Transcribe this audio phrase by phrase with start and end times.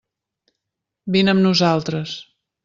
[1.17, 2.17] Vine amb nosaltres.